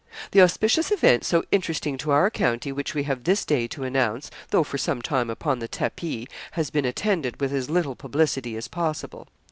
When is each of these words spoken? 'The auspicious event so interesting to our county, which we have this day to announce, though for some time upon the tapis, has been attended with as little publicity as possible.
'The 0.31 0.41
auspicious 0.41 0.89
event 0.89 1.23
so 1.23 1.43
interesting 1.51 1.95
to 1.95 2.09
our 2.09 2.31
county, 2.31 2.71
which 2.71 2.95
we 2.95 3.03
have 3.03 3.23
this 3.23 3.45
day 3.45 3.67
to 3.67 3.83
announce, 3.83 4.31
though 4.49 4.63
for 4.63 4.79
some 4.79 4.99
time 4.99 5.29
upon 5.29 5.59
the 5.59 5.67
tapis, 5.67 6.25
has 6.53 6.71
been 6.71 6.85
attended 6.85 7.39
with 7.39 7.53
as 7.53 7.69
little 7.69 7.93
publicity 7.95 8.57
as 8.57 8.67
possible. 8.67 9.27